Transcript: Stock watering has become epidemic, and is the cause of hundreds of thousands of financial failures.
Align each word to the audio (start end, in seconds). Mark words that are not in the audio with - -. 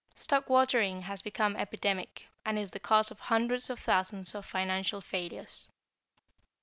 Stock 0.15 0.49
watering 0.49 1.03
has 1.03 1.21
become 1.21 1.55
epidemic, 1.55 2.25
and 2.43 2.57
is 2.57 2.71
the 2.71 2.79
cause 2.79 3.11
of 3.11 3.19
hundreds 3.19 3.69
of 3.69 3.79
thousands 3.79 4.33
of 4.33 4.47
financial 4.47 4.99
failures. 4.99 5.69